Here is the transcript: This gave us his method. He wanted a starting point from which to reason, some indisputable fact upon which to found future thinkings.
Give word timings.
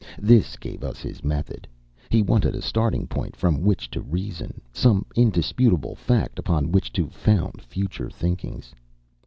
This 0.19 0.57
gave 0.57 0.83
us 0.83 0.97
his 1.01 1.23
method. 1.23 1.67
He 2.09 2.23
wanted 2.23 2.55
a 2.55 2.61
starting 2.63 3.05
point 3.05 3.35
from 3.35 3.61
which 3.61 3.87
to 3.91 4.01
reason, 4.01 4.59
some 4.73 5.05
indisputable 5.15 5.93
fact 5.93 6.39
upon 6.39 6.71
which 6.71 6.91
to 6.93 7.07
found 7.07 7.61
future 7.61 8.09
thinkings. 8.09 8.73